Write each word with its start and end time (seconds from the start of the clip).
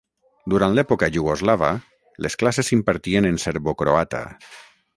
Durant 0.53 0.71
l'època 0.77 1.09
iugoslava, 1.17 1.69
les 2.27 2.37
classes 2.43 2.71
s'impartien 2.71 3.29
en 3.33 3.39
serbocroata. 3.47 4.23